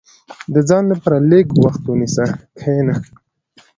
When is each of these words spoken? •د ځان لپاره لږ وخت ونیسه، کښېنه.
•د 0.53 0.55
ځان 0.69 0.83
لپاره 0.91 1.17
لږ 1.31 1.47
وخت 1.63 1.83
ونیسه، 1.85 2.25
کښېنه. 2.57 2.95